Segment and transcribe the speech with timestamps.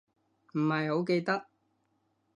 [0.53, 1.45] 唔係好記得